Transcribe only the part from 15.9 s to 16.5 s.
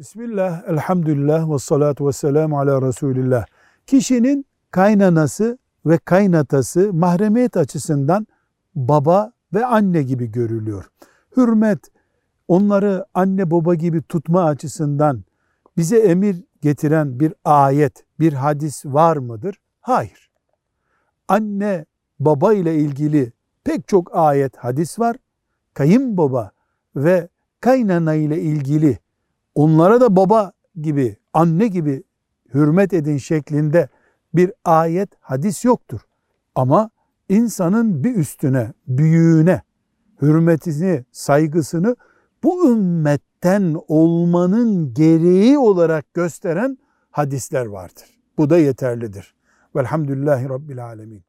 emir